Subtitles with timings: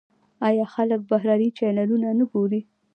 [0.47, 2.61] آیا خلک بهرني چینلونه نه ګوري؟